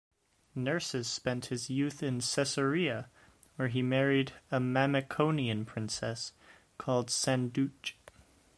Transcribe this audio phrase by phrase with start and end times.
[0.55, 3.07] Nerses spent his youth in Caesarea
[3.55, 6.33] where he married a Mamikonian Princess
[6.79, 7.93] called Sanducht.